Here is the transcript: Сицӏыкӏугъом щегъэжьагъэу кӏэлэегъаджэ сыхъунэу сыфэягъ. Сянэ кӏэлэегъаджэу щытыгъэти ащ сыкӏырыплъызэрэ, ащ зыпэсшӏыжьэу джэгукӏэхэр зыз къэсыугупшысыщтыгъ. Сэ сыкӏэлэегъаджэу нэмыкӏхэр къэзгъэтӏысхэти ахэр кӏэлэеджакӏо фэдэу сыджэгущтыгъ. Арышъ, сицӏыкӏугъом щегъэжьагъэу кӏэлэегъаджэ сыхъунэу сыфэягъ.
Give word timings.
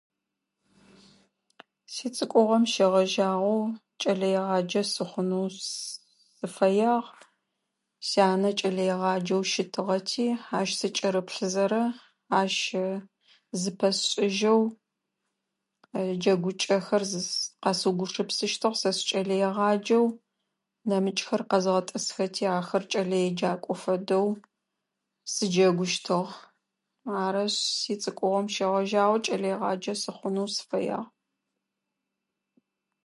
Сицӏыкӏугъом 1.93 2.63
щегъэжьагъэу 2.71 3.61
кӏэлэегъаджэ 3.99 4.81
сыхъунэу 4.93 5.47
сыфэягъ. 6.35 7.11
Сянэ 8.07 8.49
кӏэлэегъаджэу 8.59 9.43
щытыгъэти 9.51 10.27
ащ 10.57 10.69
сыкӏырыплъызэрэ, 10.79 11.83
ащ 12.39 12.53
зыпэсшӏыжьэу 13.61 14.61
джэгукӏэхэр 16.21 17.03
зыз 17.11 17.29
къэсыугупшысыщтыгъ. 17.61 18.77
Сэ 18.79 18.89
сыкӏэлэегъаджэу 18.97 20.05
нэмыкӏхэр 20.87 21.41
къэзгъэтӏысхэти 21.49 22.45
ахэр 22.57 22.83
кӏэлэеджакӏо 22.91 23.73
фэдэу 23.81 24.27
сыджэгущтыгъ. 25.33 26.31
Арышъ, 27.23 27.59
сицӏыкӏугъом 27.79 28.47
щегъэжьагъэу 28.53 29.23
кӏэлэегъаджэ 29.25 29.93
сыхъунэу 30.01 30.49
сыфэягъ. 30.57 31.05